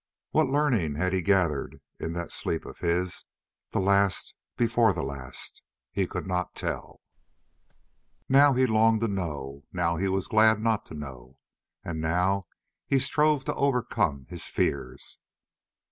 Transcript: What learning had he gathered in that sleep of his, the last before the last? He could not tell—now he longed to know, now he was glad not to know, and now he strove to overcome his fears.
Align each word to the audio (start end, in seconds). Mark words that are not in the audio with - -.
What 0.31 0.49
learning 0.49 0.95
had 0.95 1.13
he 1.13 1.21
gathered 1.21 1.79
in 1.99 2.13
that 2.13 2.31
sleep 2.31 2.65
of 2.65 2.79
his, 2.79 3.25
the 3.69 3.77
last 3.79 4.33
before 4.57 4.93
the 4.93 5.03
last? 5.03 5.61
He 5.91 6.07
could 6.07 6.25
not 6.25 6.55
tell—now 6.55 6.97
he 8.53 8.65
longed 8.65 9.01
to 9.01 9.07
know, 9.07 9.63
now 9.71 9.97
he 9.97 10.07
was 10.07 10.25
glad 10.27 10.59
not 10.59 10.87
to 10.87 10.95
know, 10.95 11.37
and 11.83 12.01
now 12.01 12.47
he 12.87 12.97
strove 12.97 13.45
to 13.45 13.53
overcome 13.53 14.25
his 14.27 14.47
fears. 14.47 15.19